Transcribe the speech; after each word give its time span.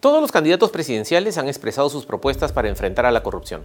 Todos 0.00 0.20
los 0.20 0.30
candidatos 0.30 0.70
presidenciales 0.70 1.38
han 1.38 1.48
expresado 1.48 1.90
sus 1.90 2.06
propuestas 2.06 2.52
para 2.52 2.68
enfrentar 2.68 3.04
a 3.04 3.10
la 3.10 3.24
corrupción. 3.24 3.64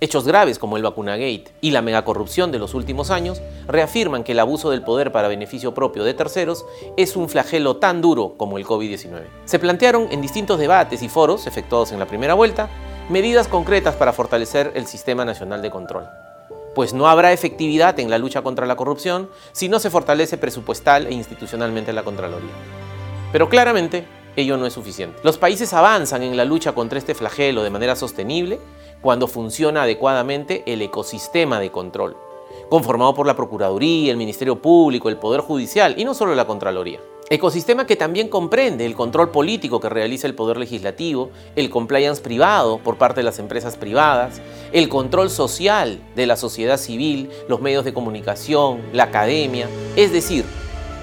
Hechos 0.00 0.26
graves 0.26 0.58
como 0.58 0.78
el 0.78 0.82
Vacunagate 0.82 1.44
y 1.60 1.72
la 1.72 1.82
megacorrupción 1.82 2.50
de 2.50 2.58
los 2.58 2.72
últimos 2.72 3.10
años 3.10 3.42
reafirman 3.68 4.24
que 4.24 4.32
el 4.32 4.40
abuso 4.40 4.70
del 4.70 4.82
poder 4.82 5.12
para 5.12 5.28
beneficio 5.28 5.74
propio 5.74 6.04
de 6.04 6.14
terceros 6.14 6.64
es 6.96 7.16
un 7.16 7.28
flagelo 7.28 7.76
tan 7.76 8.00
duro 8.00 8.32
como 8.38 8.56
el 8.56 8.64
COVID-19. 8.64 9.24
Se 9.44 9.58
plantearon 9.58 10.08
en 10.10 10.22
distintos 10.22 10.58
debates 10.58 11.02
y 11.02 11.10
foros 11.10 11.46
efectuados 11.46 11.92
en 11.92 11.98
la 11.98 12.06
primera 12.06 12.32
vuelta 12.32 12.70
medidas 13.10 13.46
concretas 13.46 13.94
para 13.94 14.14
fortalecer 14.14 14.72
el 14.74 14.86
Sistema 14.86 15.26
Nacional 15.26 15.60
de 15.60 15.70
Control. 15.70 16.08
Pues 16.74 16.94
no 16.94 17.08
habrá 17.08 17.30
efectividad 17.30 18.00
en 18.00 18.08
la 18.08 18.16
lucha 18.16 18.40
contra 18.40 18.64
la 18.64 18.76
corrupción 18.76 19.28
si 19.52 19.68
no 19.68 19.80
se 19.80 19.90
fortalece 19.90 20.38
presupuestal 20.38 21.08
e 21.08 21.12
institucionalmente 21.12 21.92
la 21.92 22.04
Contraloría. 22.04 22.54
Pero 23.32 23.50
claramente 23.50 24.06
ello 24.36 24.56
no 24.56 24.66
es 24.66 24.72
suficiente. 24.72 25.18
Los 25.22 25.38
países 25.38 25.72
avanzan 25.72 26.22
en 26.22 26.36
la 26.36 26.44
lucha 26.44 26.72
contra 26.72 26.98
este 26.98 27.14
flagelo 27.14 27.62
de 27.62 27.70
manera 27.70 27.96
sostenible 27.96 28.58
cuando 29.00 29.28
funciona 29.28 29.82
adecuadamente 29.82 30.62
el 30.66 30.80
ecosistema 30.80 31.60
de 31.60 31.70
control, 31.70 32.16
conformado 32.70 33.14
por 33.14 33.26
la 33.26 33.36
Procuraduría, 33.36 34.10
el 34.10 34.16
Ministerio 34.16 34.62
Público, 34.62 35.08
el 35.08 35.18
Poder 35.18 35.40
Judicial 35.40 35.94
y 35.98 36.04
no 36.04 36.14
solo 36.14 36.34
la 36.34 36.46
Contraloría. 36.46 37.00
Ecosistema 37.30 37.86
que 37.86 37.96
también 37.96 38.28
comprende 38.28 38.84
el 38.84 38.94
control 38.94 39.30
político 39.30 39.80
que 39.80 39.88
realiza 39.88 40.26
el 40.26 40.34
Poder 40.34 40.58
Legislativo, 40.58 41.30
el 41.56 41.70
compliance 41.70 42.20
privado 42.20 42.78
por 42.78 42.98
parte 42.98 43.20
de 43.20 43.24
las 43.24 43.38
empresas 43.38 43.76
privadas, 43.76 44.42
el 44.72 44.88
control 44.88 45.30
social 45.30 45.98
de 46.14 46.26
la 46.26 46.36
sociedad 46.36 46.76
civil, 46.76 47.30
los 47.48 47.60
medios 47.60 47.84
de 47.86 47.94
comunicación, 47.94 48.82
la 48.92 49.04
academia. 49.04 49.66
Es 49.96 50.12
decir, 50.12 50.44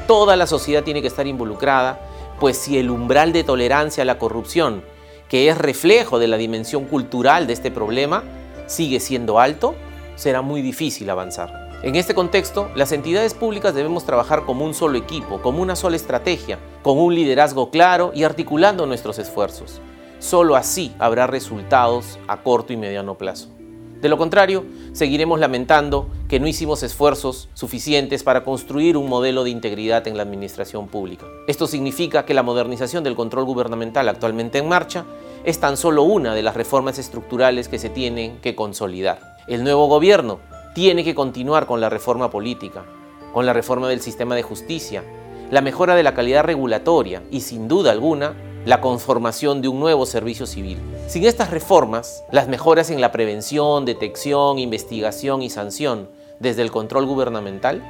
toda 0.08 0.36
la 0.36 0.46
sociedad 0.46 0.84
tiene 0.84 1.02
que 1.02 1.08
estar 1.08 1.26
involucrada, 1.26 2.00
pues 2.40 2.58
si 2.58 2.78
el 2.78 2.90
umbral 2.90 3.34
de 3.34 3.44
tolerancia 3.44 4.04
a 4.04 4.06
la 4.06 4.18
corrupción 4.18 4.84
que 5.30 5.48
es 5.48 5.58
reflejo 5.58 6.20
de 6.20 6.28
la 6.28 6.38
dimensión 6.38 6.86
cultural 6.86 7.46
de 7.46 7.54
este 7.54 7.70
problema, 7.70 8.24
sigue 8.66 9.00
siendo 9.00 9.40
alto, 9.40 9.76
será 10.16 10.42
muy 10.42 10.62
difícil 10.62 11.10
avanzar. 11.10 11.70
En 11.84 11.96
este 11.96 12.14
contexto, 12.14 12.70
las 12.76 12.92
entidades 12.92 13.34
públicas 13.34 13.74
debemos 13.74 14.06
trabajar 14.06 14.44
como 14.46 14.66
un 14.66 14.74
solo 14.74 14.98
equipo, 14.98 15.42
como 15.42 15.62
una 15.62 15.76
sola 15.76 15.96
estrategia, 15.96 16.58
con 16.82 16.98
un 16.98 17.16
liderazgo 17.16 17.70
claro 17.70 18.12
y 18.14 18.24
articulando 18.24 18.86
nuestros 18.86 19.20
esfuerzos. 19.20 19.80
Solo 20.18 20.56
así 20.58 20.94
habrá 21.00 21.28
resultados 21.28 22.20
a 22.28 22.38
corto 22.42 22.74
y 22.74 22.78
mediano 22.78 23.16
plazo. 23.16 23.59
De 24.02 24.08
lo 24.08 24.18
contrario, 24.18 24.64
seguiremos 24.94 25.42
lamentando 25.42 26.08
que 26.30 26.40
no 26.40 26.48
hicimos 26.48 26.84
esfuerzos 26.84 27.50
suficientes 27.54 28.24
para 28.24 28.46
construir 28.46 28.96
un 28.96 29.10
modelo 29.10 29.44
de 29.44 29.50
integridad 29.50 30.08
en 30.08 30.16
la 30.16 30.24
administración 30.24 30.88
pública. 30.88 31.26
Esto 31.48 31.68
significa 31.68 32.24
que 32.24 32.34
la 32.34 32.44
modernización 32.44 33.04
del 33.04 33.16
control 33.16 33.44
gubernamental 33.44 34.08
actualmente 34.08 34.60
en 34.60 34.70
marcha 34.70 35.04
es 35.44 35.60
tan 35.60 35.76
solo 35.76 36.04
una 36.04 36.34
de 36.34 36.44
las 36.44 36.56
reformas 36.56 36.98
estructurales 36.98 37.68
que 37.68 37.78
se 37.78 37.90
tienen 37.90 38.40
que 38.40 38.56
consolidar. 38.56 39.38
El 39.48 39.66
nuevo 39.66 39.88
gobierno 39.88 40.40
tiene 40.74 41.04
que 41.04 41.16
continuar 41.16 41.66
con 41.66 41.82
la 41.82 41.90
reforma 41.90 42.32
política, 42.32 42.86
con 43.34 43.46
la 43.46 43.52
reforma 43.52 43.90
del 43.90 44.00
sistema 44.00 44.34
de 44.34 44.44
justicia, 44.44 45.04
la 45.52 45.60
mejora 45.60 45.96
de 45.96 46.04
la 46.04 46.14
calidad 46.14 46.46
regulatoria 46.46 47.22
y 47.32 47.42
sin 47.42 47.68
duda 47.68 47.92
alguna 47.92 48.34
la 48.70 48.82
conformación 48.82 49.64
de 49.64 49.68
un 49.68 49.80
nuevo 49.80 50.06
servicio 50.06 50.46
civil. 50.46 50.78
Sin 51.08 51.26
estas 51.26 51.50
reformas, 51.50 52.24
las 52.30 52.48
mejoras 52.48 52.92
en 52.92 53.02
la 53.02 53.12
prevención, 53.12 53.84
detección, 53.84 54.60
investigación 54.60 55.42
y 55.42 55.50
sanción 55.50 56.08
desde 56.40 56.62
el 56.62 56.70
control 56.70 57.08
gubernamental 57.08 57.84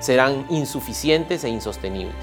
serán 0.00 0.44
insuficientes 0.50 1.44
e 1.44 1.48
insostenibles. 1.48 2.16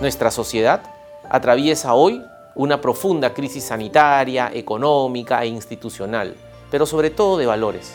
Nuestra 0.00 0.30
sociedad 0.30 0.84
atraviesa 1.28 1.92
hoy 1.92 2.22
una 2.54 2.80
profunda 2.80 3.34
crisis 3.34 3.64
sanitaria, 3.64 4.50
económica 4.54 5.44
e 5.44 5.48
institucional, 5.48 6.34
pero 6.70 6.86
sobre 6.86 7.10
todo 7.10 7.36
de 7.36 7.44
valores. 7.44 7.92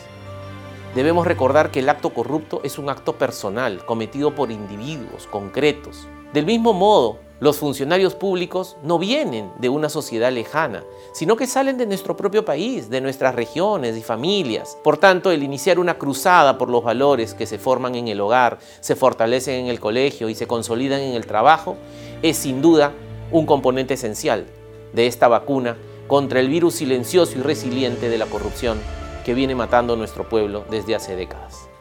Debemos 0.94 1.26
recordar 1.26 1.72
que 1.72 1.80
el 1.80 1.88
acto 1.88 2.10
corrupto 2.10 2.60
es 2.62 2.78
un 2.78 2.88
acto 2.88 3.14
personal 3.14 3.84
cometido 3.84 4.36
por 4.36 4.52
individuos 4.52 5.26
concretos. 5.26 6.06
Del 6.32 6.46
mismo 6.46 6.72
modo, 6.72 7.18
los 7.42 7.56
funcionarios 7.56 8.14
públicos 8.14 8.76
no 8.84 9.00
vienen 9.00 9.50
de 9.58 9.68
una 9.68 9.88
sociedad 9.88 10.30
lejana, 10.30 10.84
sino 11.12 11.34
que 11.34 11.48
salen 11.48 11.76
de 11.76 11.86
nuestro 11.86 12.16
propio 12.16 12.44
país, 12.44 12.88
de 12.88 13.00
nuestras 13.00 13.34
regiones 13.34 13.96
y 13.96 14.00
familias. 14.00 14.78
Por 14.84 14.96
tanto, 14.96 15.32
el 15.32 15.42
iniciar 15.42 15.80
una 15.80 15.98
cruzada 15.98 16.56
por 16.56 16.70
los 16.70 16.84
valores 16.84 17.34
que 17.34 17.46
se 17.46 17.58
forman 17.58 17.96
en 17.96 18.06
el 18.06 18.20
hogar, 18.20 18.60
se 18.78 18.94
fortalecen 18.94 19.56
en 19.56 19.66
el 19.66 19.80
colegio 19.80 20.28
y 20.28 20.36
se 20.36 20.46
consolidan 20.46 21.00
en 21.00 21.14
el 21.14 21.26
trabajo, 21.26 21.76
es 22.22 22.36
sin 22.36 22.62
duda 22.62 22.92
un 23.32 23.44
componente 23.44 23.94
esencial 23.94 24.46
de 24.92 25.08
esta 25.08 25.26
vacuna 25.26 25.76
contra 26.06 26.38
el 26.38 26.46
virus 26.46 26.76
silencioso 26.76 27.36
y 27.36 27.42
resiliente 27.42 28.08
de 28.08 28.18
la 28.18 28.26
corrupción 28.26 28.78
que 29.24 29.34
viene 29.34 29.56
matando 29.56 29.94
a 29.94 29.96
nuestro 29.96 30.28
pueblo 30.28 30.64
desde 30.70 30.94
hace 30.94 31.16
décadas. 31.16 31.71